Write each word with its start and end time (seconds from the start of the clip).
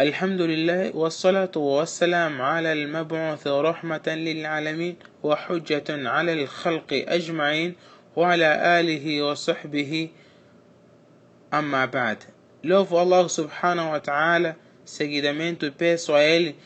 الحمد 0.00 0.40
لله 0.40 0.96
والصلاة 0.96 1.50
والسلام 1.56 2.42
على 2.42 2.72
المبعوث 2.72 3.46
رحمة 3.46 4.02
للعالمين 4.06 4.96
وحجة 5.22 6.08
على 6.08 6.32
الخلق 6.32 7.04
أجمعين 7.08 7.74
وعلى 8.16 8.80
آله 8.80 9.22
وصحبه 9.22 10.10
أما 11.54 11.84
بعد 11.86 12.18
Louvo 12.62 12.98
Allah 12.98 13.26
subhanahu 13.28 13.90
wa 13.92 14.00
ta'ala, 14.00 14.56
seguidamente 14.84 15.70
peço 15.70 16.14
a 16.14 16.22
Ele 16.22 16.56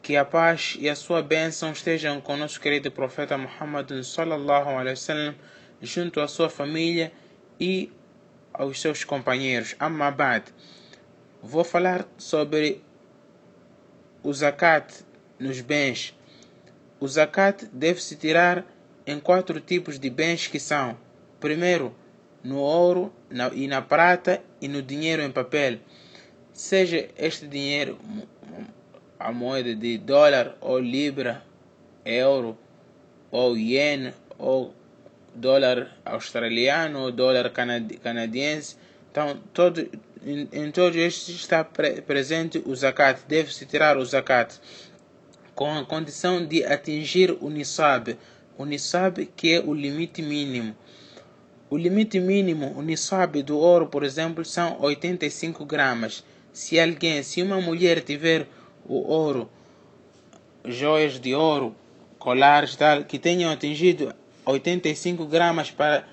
que 0.00 0.16
a 0.16 0.24
paz 0.24 0.76
e 0.78 0.88
a 0.88 0.94
sua 0.94 1.22
bênção 1.22 1.72
estejam 1.72 2.20
com 2.20 2.36
nosso 2.36 2.60
querido 2.60 2.92
profeta 2.92 3.36
Muhammad 3.36 3.90
sallallahu 4.04 4.68
alaihi 4.70 4.90
wasallam, 4.94 5.34
junto 5.82 6.20
à 6.20 6.28
sua 6.28 6.48
família 6.48 7.10
e 7.58 7.90
aos 8.52 8.80
seus 8.80 9.02
companheiros. 9.02 9.74
Amma 9.80 10.12
ba'd. 10.12 10.44
Vou 11.48 11.62
falar 11.62 12.08
sobre 12.18 12.82
o 14.20 14.32
zakat 14.34 15.04
nos 15.38 15.60
bens. 15.60 16.12
O 16.98 17.06
zakat 17.06 17.66
deve-se 17.72 18.16
tirar 18.16 18.66
em 19.06 19.20
quatro 19.20 19.60
tipos 19.60 19.96
de 19.96 20.10
bens 20.10 20.48
que 20.48 20.58
são: 20.58 20.98
primeiro, 21.38 21.94
no 22.42 22.58
ouro 22.58 23.12
na, 23.30 23.46
e 23.54 23.68
na 23.68 23.80
prata 23.80 24.42
e 24.60 24.66
no 24.66 24.82
dinheiro 24.82 25.22
em 25.22 25.30
papel. 25.30 25.78
Seja 26.52 27.08
este 27.16 27.46
dinheiro 27.46 27.96
a 29.16 29.30
moeda 29.30 29.72
de 29.72 29.98
dólar 29.98 30.56
ou 30.60 30.80
libra, 30.80 31.44
euro 32.04 32.58
ou 33.30 33.56
ien 33.56 34.12
ou 34.36 34.74
dólar 35.32 35.96
australiano 36.04 37.02
ou 37.02 37.12
dólar 37.12 37.52
canadiense. 38.02 38.76
Então, 39.12 39.40
todo, 39.54 39.88
em, 40.26 40.48
em 40.52 40.70
todos 40.72 40.96
estes 40.98 41.36
está 41.36 41.62
pre 41.62 42.02
presente 42.02 42.60
o 42.66 42.74
zakat. 42.74 43.20
Deve-se 43.28 43.64
tirar 43.64 43.96
o 43.96 44.04
zakat 44.04 44.58
com 45.54 45.78
a 45.78 45.84
condição 45.84 46.44
de 46.44 46.64
atingir 46.64 47.30
o 47.40 47.48
nisab. 47.48 48.18
O 48.58 48.64
nisab 48.64 49.24
que 49.36 49.54
é 49.54 49.60
o 49.60 49.72
limite 49.72 50.20
mínimo. 50.22 50.76
O 51.70 51.76
limite 51.76 52.18
mínimo, 52.18 52.76
o 52.76 52.82
nisab 52.82 53.42
do 53.42 53.56
ouro, 53.58 53.86
por 53.86 54.02
exemplo, 54.02 54.44
são 54.44 54.80
85 54.80 55.64
gramas. 55.64 56.24
Se 56.52 56.78
alguém, 56.78 57.22
se 57.22 57.42
uma 57.42 57.60
mulher 57.60 58.00
tiver 58.02 58.48
o 58.84 58.94
ouro, 59.08 59.48
joias 60.64 61.20
de 61.20 61.34
ouro, 61.34 61.74
colares 62.18 62.74
tal, 62.76 63.04
que 63.04 63.18
tenham 63.18 63.50
atingido 63.50 64.14
85 64.44 65.26
gramas 65.26 65.70
para 65.70 66.04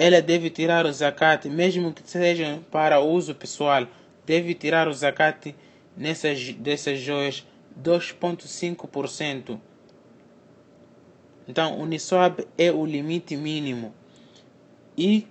ela 0.00 0.22
deve 0.22 0.48
tirar 0.48 0.86
o 0.86 0.92
zakat, 0.94 1.46
mesmo 1.46 1.92
que 1.92 2.00
sejam 2.08 2.64
para 2.70 3.00
uso 3.00 3.34
pessoal, 3.34 3.86
deve 4.24 4.54
tirar 4.54 4.88
o 4.88 4.94
zakat 4.94 5.54
nessas 5.94 6.54
dessas 6.54 6.98
joias 6.98 7.46
2.5%. 7.78 9.60
Então, 11.46 11.78
o 11.78 11.84
nisab 11.84 12.46
é 12.56 12.72
o 12.72 12.86
limite 12.86 13.36
mínimo. 13.36 13.92
E 14.96 15.26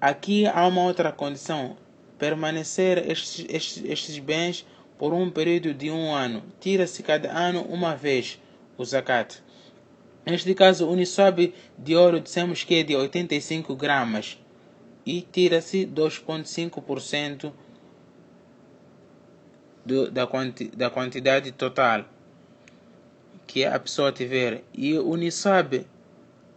aqui 0.00 0.46
há 0.46 0.64
uma 0.68 0.82
outra 0.84 1.10
condição: 1.10 1.76
permanecer 2.16 2.98
estes, 3.10 3.46
estes, 3.48 3.84
estes 3.84 4.18
bens 4.20 4.64
por 4.96 5.12
um 5.12 5.28
período 5.28 5.74
de 5.74 5.90
um 5.90 6.14
ano. 6.14 6.44
Tira-se 6.60 7.02
cada 7.02 7.36
ano 7.36 7.62
uma 7.62 7.96
vez 7.96 8.40
o 8.76 8.84
zakat. 8.84 9.42
Neste 10.28 10.54
caso, 10.54 10.86
o 10.86 10.94
nisab 10.94 11.54
de 11.78 11.96
ouro 11.96 12.20
dissemos 12.20 12.62
que 12.62 12.74
é 12.74 12.82
de 12.82 12.94
85 12.94 13.74
gramas 13.74 14.38
e 15.06 15.22
tira-se 15.22 15.86
2,5% 15.86 17.50
da, 20.12 20.26
quanti, 20.26 20.68
da 20.68 20.90
quantidade 20.90 21.50
total 21.52 22.04
que 23.46 23.64
a 23.64 23.78
pessoa 23.80 24.12
tiver. 24.12 24.64
E 24.74 24.98
o 24.98 25.16
nisab 25.16 25.86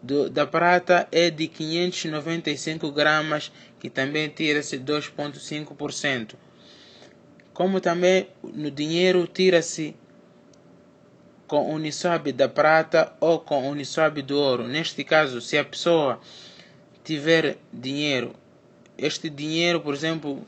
do, 0.04 0.30
da 0.30 0.46
prata 0.46 1.08
é 1.10 1.30
de 1.30 1.48
595 1.48 2.92
gramas, 2.92 3.54
que 3.80 3.90
também 3.90 4.28
tira-se 4.28 4.78
2,5%. 4.80 6.36
Como 7.54 7.80
também 7.80 8.28
no 8.44 8.70
dinheiro 8.70 9.26
tira-se 9.28 9.96
com 11.52 11.70
o 11.70 11.78
nisab 11.78 12.32
da 12.32 12.48
prata 12.48 13.12
ou 13.20 13.38
com 13.38 13.70
o 13.70 13.76
nisab 13.76 14.22
do 14.22 14.40
ouro. 14.40 14.70
Neste 14.70 15.04
caso, 15.04 15.42
se 15.42 15.58
a 15.58 15.66
pessoa 15.66 16.18
tiver 17.04 17.58
dinheiro, 17.74 18.34
este 18.98 19.30
dinheiro, 19.30 19.82
por 19.82 19.94
exemplo, 19.94 20.48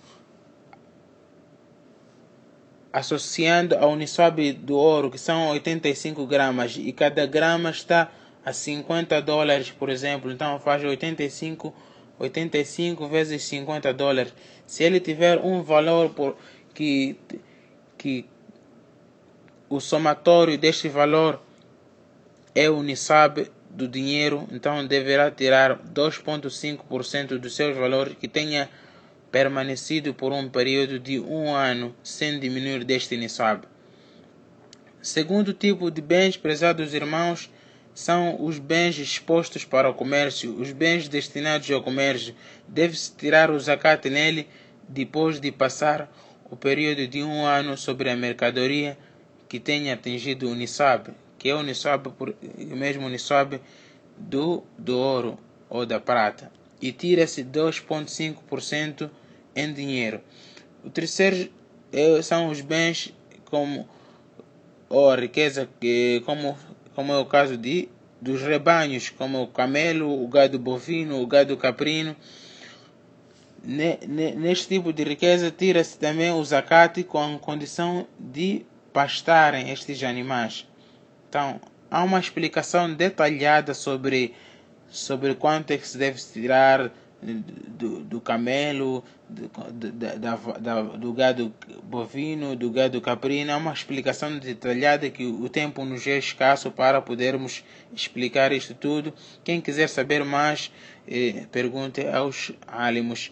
associando 2.94 3.75
ao 3.75 3.97
nisab 3.97 4.53
do 4.53 4.78
ouro, 4.78 5.12
que 5.12 5.18
são 5.18 5.50
85 5.50 6.25
gramas, 6.25 6.78
e 6.78 6.94
cada 6.94 7.25
grama 7.25 7.69
está 7.69 8.09
a 8.46 8.53
50 8.53 9.22
dólares, 9.24 9.72
por 9.72 9.90
exemplo, 9.90 10.31
então 10.31 10.58
faz 10.58 10.86
85, 10.86 11.75
85 12.18 13.09
vezes 13.09 13.44
50 13.44 13.94
dólares. 13.94 14.34
Se 14.66 14.86
ele 14.86 15.02
tiver 15.02 15.38
um 15.40 15.63
valor 15.63 16.12
por, 16.12 16.38
que, 16.74 17.18
que 17.97 18.25
o 19.75 19.81
somatório 19.81 20.56
deste 20.56 20.88
valor 20.88 21.41
é 22.53 22.69
o 22.69 22.84
nisab 22.84 23.50
do 23.72 23.88
dinheiro, 23.88 24.47
então 24.51 24.85
deverá 24.85 25.31
tirar 25.31 25.79
2,5% 25.79 27.39
do 27.39 27.50
seu 27.50 27.73
valor 27.73 28.13
que 28.13 28.28
tenha 28.28 28.69
permanecido 29.31 30.13
por 30.13 30.31
um 30.31 30.47
período 30.47 31.00
de 31.00 31.19
um 31.19 31.56
ano 31.56 31.95
sem 32.03 32.39
diminuir 32.39 32.83
deste 32.83 33.17
nisab. 33.17 33.67
Segundo 35.01 35.53
tipo 35.53 35.89
de 35.89 36.03
bens, 36.03 36.38
prezados 36.38 36.94
irmãos, 36.94 37.50
são 37.95 38.45
os 38.45 38.59
bens 38.59 39.00
expostos 39.00 39.66
para 39.66 39.89
o 39.89 39.95
comércio, 39.95 40.56
os 40.56 40.72
bens 40.72 41.07
destinados 41.07 41.69
ao 41.72 41.81
comércio. 41.81 42.35
Deve-se 42.67 43.12
tirar 43.16 43.50
o 43.50 43.59
zakat 43.59 44.07
nele 44.07 44.47
depois 44.88 45.39
de 45.39 45.51
passar 45.51 46.07
o 46.45 46.56
período 46.56 47.07
de 47.07 47.23
um 47.23 47.44
ano 47.44 47.75
sobre 47.75 48.12
a 48.12 48.16
mercadoria 48.16 48.95
que 49.53 49.59
tenha 49.59 49.94
atingido 49.94 50.50
o 50.50 50.56
nisab, 50.56 51.12
que 51.38 51.47
é 51.47 51.53
o 51.53 51.62
nisab, 51.62 52.09
por, 52.18 52.36
mesmo 52.58 53.08
nisab 53.08 53.62
do, 54.18 54.64
do 54.80 54.97
ouro 54.97 55.38
ou 55.69 55.86
da 55.86 56.00
prata, 56.00 56.52
e 56.81 56.91
tira-se 56.91 57.44
2,5% 57.44 59.12
em 59.56 59.72
dinheiro. 59.72 60.22
O 60.84 60.90
terceiro 60.90 61.52
é, 61.92 62.19
são 62.24 62.50
os 62.50 62.62
bens 62.62 63.13
como 63.46 63.88
ou 64.90 65.12
a 65.12 65.16
riqueza 65.16 65.69
que 65.80 66.24
como 66.25 66.58
como 66.96 67.13
é 67.13 67.19
o 67.19 67.25
caso 67.25 67.56
de, 67.56 67.90
dos 68.19 68.42
rebanhos, 68.42 69.12
como 69.12 69.44
o 69.44 69.47
camelo, 69.47 70.24
o 70.24 70.28
gado 70.28 70.58
bovino, 70.58 71.22
o 71.22 71.28
gado 71.28 71.56
caprino. 71.58 72.16
Neste 73.63 74.68
tipo 74.69 74.92
de 74.92 75.03
riqueza 75.03 75.52
tira-se 75.52 75.96
também 76.00 76.31
o 76.31 76.44
zakat 76.44 77.03
com 77.03 77.36
a 77.36 77.38
condição 77.38 78.08
de 78.19 78.66
pastarem 78.94 79.72
estes 79.72 80.04
animais. 80.04 80.68
Então, 81.28 81.59
há 81.90 82.04
uma 82.04 82.20
explicação 82.20 82.94
detalhada 82.94 83.74
sobre, 83.74 84.34
sobre 84.88 85.36
quanto 85.36 85.72
é 85.72 85.78
que 85.78 85.88
se 85.88 85.98
deve 85.98 86.20
tirar 86.20 86.92
do, 87.24 88.02
do 88.02 88.22
camelo, 88.22 89.04
do, 89.30 89.50
da, 89.81 90.36
da, 90.36 90.81
do 90.81 91.14
gado 91.14 91.54
bovino, 91.84 92.56
do 92.56 92.70
gado 92.70 93.00
caprino. 93.02 93.52
É 93.52 93.56
uma 93.56 93.74
explicação 93.74 94.38
detalhada 94.38 95.10
que 95.10 95.25
o 95.25 95.48
tempo 95.50 95.84
nos 95.86 96.06
é 96.06 96.18
escasso 96.18 96.70
para 96.72 97.02
podermos 97.02 97.64
explicar 97.94 98.52
isto 98.52 98.74
tudo. 98.74 99.14
Quem 99.44 99.62
quiser 99.62 99.88
saber 99.88 100.24
mais, 100.24 100.72
eh, 101.08 101.46
pergunte 101.52 102.06
aos 102.08 102.52
álamos. 102.68 103.31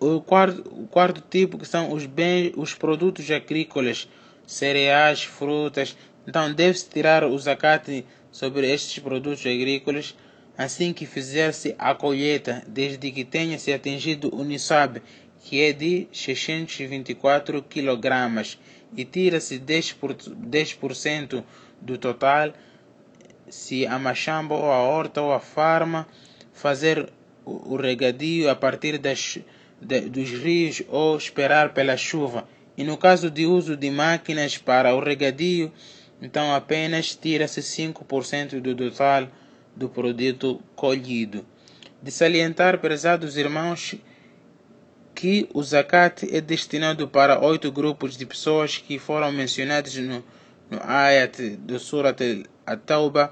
O 0.00 0.20
quarto, 0.20 0.62
o 0.70 0.86
quarto 0.86 1.22
tipo 1.28 1.58
que 1.58 1.66
são 1.66 1.92
os 1.92 2.06
bens, 2.06 2.52
os 2.56 2.74
produtos 2.74 3.28
agrícolas, 3.30 4.08
cereais, 4.48 5.22
frutas. 5.22 5.96
Então 6.26 6.52
deve-se 6.52 6.88
tirar 6.88 7.22
o 7.22 7.38
zakat 7.38 8.04
sobre 8.32 8.68
estes 8.72 8.98
produtos 8.98 9.46
agrícolas 9.46 10.16
assim 10.56 10.92
que 10.92 11.06
fizer-se 11.06 11.76
a 11.78 11.94
colheita, 11.94 12.64
desde 12.66 13.12
que 13.12 13.24
tenha-se 13.24 13.72
atingido 13.72 14.34
o 14.34 14.42
nisab, 14.42 15.00
que 15.44 15.62
é 15.62 15.72
de 15.72 16.08
624 16.10 17.62
kg, 17.62 18.58
e 18.96 19.04
tira-se 19.04 19.60
10%, 19.60 19.94
por, 19.94 20.14
10 20.14 20.78
do 21.80 21.96
total 21.96 22.52
se 23.48 23.86
a 23.86 23.98
machamba 23.98 24.54
ou 24.54 24.70
a 24.70 24.82
horta 24.82 25.22
ou 25.22 25.32
a 25.32 25.40
farma 25.40 26.06
fazer 26.52 27.08
o 27.44 27.76
regadio 27.76 28.50
a 28.50 28.54
partir 28.54 28.98
das, 28.98 29.38
de, 29.80 30.00
dos 30.02 30.30
rios 30.30 30.82
ou 30.88 31.16
esperar 31.16 31.72
pela 31.72 31.96
chuva. 31.96 32.46
E 32.77 32.83
no 32.83 32.97
caso 32.97 33.29
de 33.29 33.45
uso 33.45 33.77
de 33.77 33.89
máquinas 33.91 34.57
para 34.57 34.95
o 34.95 34.99
regadio, 34.99 35.71
então 36.21 36.53
apenas 36.53 37.15
tira-se 37.15 37.61
5% 37.61 38.59
do 38.59 38.75
total 38.75 39.27
do 39.75 39.89
produto 39.89 40.61
colhido. 40.75 41.45
De 42.01 42.11
salientar, 42.11 42.79
prezados 42.79 43.37
irmãos, 43.37 43.95
que 45.13 45.47
o 45.53 45.61
zakat 45.63 46.27
é 46.35 46.41
destinado 46.41 47.07
para 47.07 47.39
oito 47.39 47.71
grupos 47.71 48.17
de 48.17 48.25
pessoas 48.25 48.77
que 48.77 48.97
foram 48.97 49.31
mencionados 49.31 49.95
no, 49.95 50.23
no 50.69 50.79
ayat 50.83 51.57
do 51.57 51.79
Surat 51.79 52.19
al-Tawbah 52.65 53.31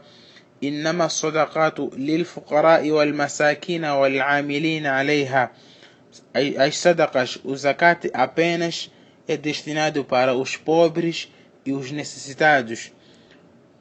إنما 0.63 1.06
الصدقات 1.06 1.80
للفقراء 1.80 2.92
والمساكين 2.92 3.86
والعاملين 3.86 4.86
عليها 4.86 5.51
as 6.36 6.78
sadaqas, 6.78 7.39
o 7.44 7.56
zakat 7.56 8.12
apenas 8.13 8.92
é 9.28 9.38
destinado 9.38 10.04
para 10.04 10.36
os 10.36 10.56
pobres 10.56 11.31
e 11.66 11.74
os 11.74 11.92
necessitados. 11.92 12.92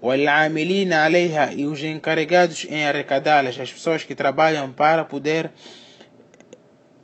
والعاملين 0.03 0.93
عليها 0.93 1.53
e 1.53 1.67
os 1.67 1.83
encarregados 1.83 2.67
em 2.71 2.87
arrecadá-las, 2.87 3.61
as 3.61 3.71
pessoas 3.73 4.03
que 4.03 4.15
trabalham 4.15 4.73
para 4.73 5.05
poder 5.05 5.51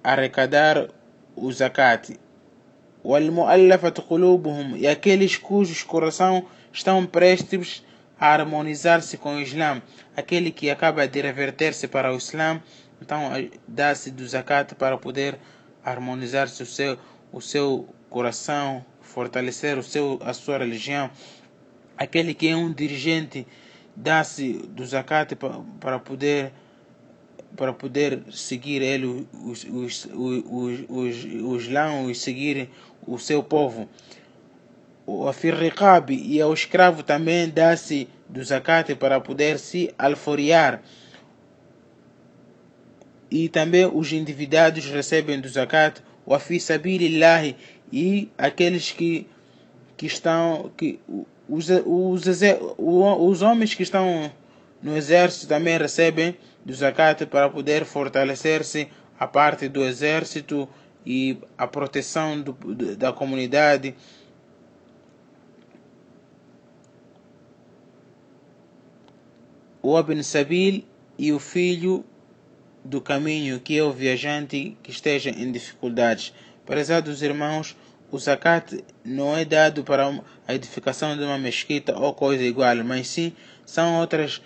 arrecadar 0.03 0.89
o 1.35 1.53
zakat. 1.53 2.19
والمؤلفة 3.05 3.95
قلوبهم 4.11 4.77
e 4.77 4.87
aqueles 4.89 5.37
cujos 5.37 5.83
coração 5.83 6.47
estão 6.73 7.07
prestes 7.07 7.85
a 8.19 8.33
harmonizar-se 8.33 9.17
com 9.17 9.37
o 9.37 9.41
Islã, 9.41 9.81
aquele 10.17 10.51
que 10.51 10.71
acaba 10.71 11.07
de 11.07 11.21
reverter-se 11.21 11.87
para 11.87 12.13
o 12.13 12.17
Islã, 12.17 12.61
então 13.01 13.31
dá-se 13.69 14.11
do 14.11 14.27
zakat 14.27 14.75
para 14.75 14.97
poder 14.97 15.39
harmonizar-se 15.85 16.63
o 16.63 16.67
seu, 16.67 16.99
o 17.32 17.40
seu 17.40 17.88
coração, 18.10 18.86
fortalecer 19.02 19.78
o 19.78 19.84
seu, 19.84 20.20
a 20.24 20.34
sua 20.34 20.58
religião. 20.58 21.10
Aquele 21.98 22.34
que 22.34 22.48
é 22.48 22.56
um 22.56 22.72
dirigente 22.72 23.46
dá-se 23.96 24.54
do 24.70 24.86
zakat 24.86 25.36
para 25.80 26.00
poder 26.00 26.52
para 27.56 27.74
poder 27.74 28.24
seguir 28.32 28.82
ele, 28.82 29.28
os, 29.34 29.66
os, 29.66 30.06
os, 30.14 30.86
os, 30.88 31.26
os 31.44 32.10
e 32.10 32.16
seguir 32.16 32.70
o 33.06 33.20
seu 33.20 33.44
povo 33.44 33.90
o 35.06 35.32
firriqab 35.34 36.14
e 36.14 36.40
ao 36.42 36.54
escravo 36.54 37.04
também 37.04 37.50
dá-se 37.50 38.08
do 38.30 38.44
zakat 38.44 38.96
para 38.96 39.20
poder 39.20 39.60
se 39.60 39.94
alforiar. 39.98 40.82
E 43.30 43.50
também 43.50 43.86
os 43.86 44.12
endividados 44.12 44.86
recebem 44.86 45.40
do 45.40 45.50
zakat 45.50 46.02
o 46.26 46.34
afisabilillah 46.34 47.56
e 47.92 48.30
aqueles 48.38 48.92
que, 48.92 49.28
que 49.98 50.06
estão 50.06 50.72
que 50.78 51.00
os, 51.48 51.68
os, 51.86 52.24
os 52.78 53.42
homens 53.42 53.74
que 53.74 53.84
estão 53.84 54.32
no 54.82 54.96
exército 54.96 55.48
também 55.48 55.78
recebem 55.78 56.36
do 56.66 56.74
zakat 56.74 57.26
para 57.26 57.50
poder 57.50 57.86
fortalecer-se 57.86 58.88
a 59.20 59.28
parte 59.28 59.68
do 59.68 59.84
exército 59.84 60.68
e 61.06 61.38
a 61.58 61.68
proteção 61.68 62.42
do, 62.42 62.54
da 62.96 63.12
comunidade. 63.12 63.96
O 69.82 70.00
Ibn 70.00 70.22
Sabil 70.24 70.86
e 71.18 71.32
o 71.34 71.40
filho 71.40 72.06
do 72.84 73.00
caminho, 73.00 73.60
que 73.60 73.78
é 73.78 73.84
o 73.84 73.92
viajante 73.92 74.78
que 74.82 74.92
esteja 74.92 75.30
em 75.30 75.52
dificuldades. 75.52 76.34
Prezados 76.66 77.22
irmãos, 77.22 77.76
o 78.12 78.18
zakat 78.20 78.84
não 79.06 79.38
é 79.38 79.46
dado 79.46 79.84
para 79.84 80.08
a 80.48 80.54
edificação 80.54 81.16
de 81.16 81.24
uma 81.24 81.38
mesquita 81.38 81.98
ou 81.98 82.14
coisa 82.14 82.44
igual, 82.44 82.76
mas 82.84 83.08
sim 83.08 83.34
são, 83.66 84.00
outras, 84.00 84.42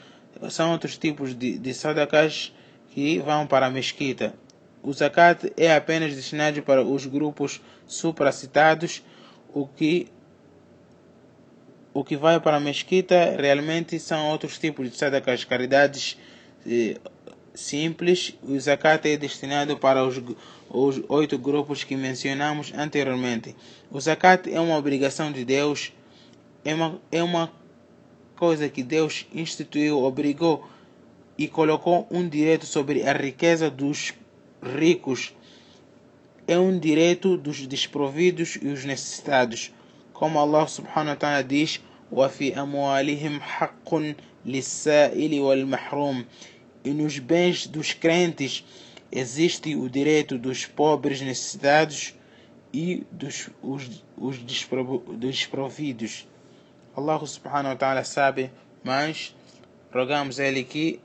são 0.50 0.72
outros 0.72 0.98
tipos 0.98 1.34
de, 1.34 1.58
de 1.58 1.74
sadaqas 1.74 2.54
que 2.90 3.20
vão 3.20 3.48
para 3.48 3.66
a 3.66 3.72
mesquita. 3.72 4.34
O 4.84 4.94
zakat 4.94 5.52
é 5.58 5.76
apenas 5.76 6.16
destinado 6.16 6.62
para 6.62 6.84
os 6.84 7.06
grupos 7.06 7.60
supracitados, 7.88 9.04
o 9.54 9.68
que 9.68 10.08
o 11.92 12.04
que 12.04 12.18
vai 12.18 12.42
para 12.42 12.58
a 12.58 12.60
mesquita 12.60 13.38
realmente 13.40 13.98
são 14.00 14.30
outros 14.30 14.60
tipos 14.60 14.92
de 14.92 14.98
sadaqas, 14.98 15.46
caridades 15.46 16.18
eh, 17.55 17.55
simples. 17.55 18.35
O 18.43 18.59
zakat 18.59 19.09
é 19.09 19.17
destinado 19.17 19.77
para 19.77 20.05
os, 20.05 20.21
os 20.69 21.03
oito 21.09 21.39
grupos 21.39 21.85
que 21.85 21.97
mencionamos 21.97 22.73
anteriormente. 22.75 23.55
O 23.91 24.01
zakat 24.01 24.53
é 24.53 24.61
uma 24.61 24.77
obrigação 24.77 25.33
de 25.33 25.45
Deus, 25.45 25.93
é 26.65 26.75
uma, 26.75 27.01
é 27.11 27.23
uma 27.23 27.53
coisa 28.37 28.69
que 28.69 28.83
Deus 28.83 29.27
instituiu, 29.35 30.03
obrigou 30.03 30.67
e 31.39 31.49
colocou 31.49 32.07
um 32.11 32.29
direito 32.29 32.67
sobre 32.67 33.03
a 33.03 33.13
riqueza 33.13 33.71
dos 33.71 34.15
ricos. 34.63 35.35
É 36.47 36.59
um 36.59 36.79
direito 36.79 37.37
dos 37.37 37.67
desprovidos 37.67 38.59
e 38.61 38.69
os 38.69 38.85
necessitados. 38.85 39.73
Como 40.13 40.39
Allah 40.39 40.67
subhanahu 40.67 41.11
wa 41.11 41.17
ta'ala 41.17 41.45
diz, 41.45 41.81
وفي 42.13 42.61
أموالهم 42.61 43.41
حق 43.41 43.95
للسائل 44.47 45.41
والمحروم 45.41 46.25
e 46.86 46.94
nos 46.94 47.18
bens 47.18 47.66
dos 47.66 47.94
crentes 47.94 48.64
existe 49.12 49.76
o 49.76 49.90
direito 49.90 50.38
dos 50.38 50.66
pobres 50.66 51.20
necessitados 51.20 52.14
e 52.72 53.06
dos 53.12 53.50
os, 53.62 54.04
os 54.16 54.38
desprovidos. 55.18 56.28
Allah 56.96 57.26
subhanahu 57.26 57.74
wa 57.74 57.76
ta'ala 57.76 58.04
sabe, 58.04 58.52
mas 58.84 59.36
rogamos 59.92 60.40
a 60.40 60.46
Ele 60.46 60.64
que 60.64 61.00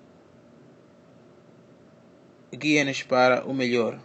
guia-nos 2.53 3.03
para 3.03 3.45
o 3.47 3.55
melhor. 3.55 3.99